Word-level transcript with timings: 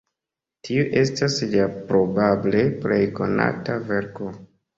Tiu 0.67 0.85
estas 1.01 1.35
lia 1.51 1.67
probable 1.91 2.65
plej 2.87 2.99
konata 3.21 3.79
verko. 3.93 4.33